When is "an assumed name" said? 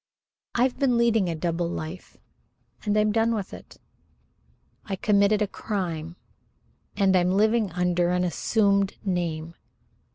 8.09-9.53